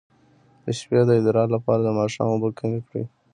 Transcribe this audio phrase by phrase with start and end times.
[0.63, 3.03] د شپې د ادرار لپاره د ماښام اوبه کمې کړئ